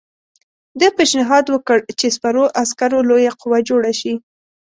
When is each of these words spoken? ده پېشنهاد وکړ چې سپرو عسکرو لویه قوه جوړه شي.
ده 0.79 0.87
پېشنهاد 0.97 1.45
وکړ 1.49 1.77
چې 1.99 2.07
سپرو 2.15 2.45
عسکرو 2.61 2.99
لویه 3.09 3.31
قوه 3.41 3.59
جوړه 3.69 3.91
شي. 3.99 4.13